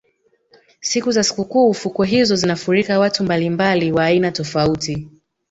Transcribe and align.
siku 0.79 1.11
za 1.11 1.23
sikukuu 1.23 1.73
fukwe 1.73 2.07
hizo 2.07 2.35
zinafurika 2.35 2.99
watu 2.99 3.23
mbalimbali 3.23 3.91
wa 3.91 4.05
aina 4.05 4.31
tofauti 4.31 5.07